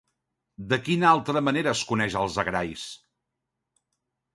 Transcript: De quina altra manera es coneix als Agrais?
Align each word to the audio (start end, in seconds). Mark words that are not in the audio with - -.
De 0.71 0.79
quina 0.87 1.11
altra 1.11 1.45
manera 1.49 1.75
es 1.75 1.85
coneix 1.93 2.19
als 2.25 2.41
Agrais? 2.49 2.91